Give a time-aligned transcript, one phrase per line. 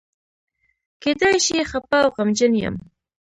[1.03, 2.75] کېدای شي خپه او غمجن یم.